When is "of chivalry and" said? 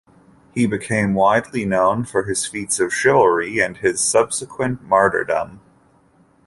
2.79-3.77